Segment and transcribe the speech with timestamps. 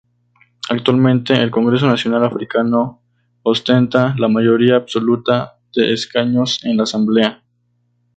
[0.71, 3.03] Actualmente, el Congreso Nacional Africano
[3.43, 7.43] ostenta la mayoría absoluta de escaños en la Asamblea.